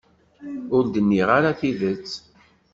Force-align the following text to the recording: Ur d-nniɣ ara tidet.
Ur 0.75 0.83
d-nniɣ 0.85 1.27
ara 1.37 1.57
tidet. 1.59 2.09